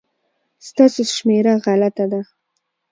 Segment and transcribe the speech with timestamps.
[0.67, 2.21] ستاسو شمېره غلطه ده